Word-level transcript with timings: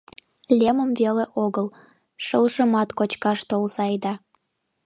Лемым 0.59 0.91
веле 0.99 1.25
огыл— 1.43 1.67
шылжымат 2.25 2.89
кочкаш 2.97 3.39
толза 3.49 3.79
айда... 3.87 4.13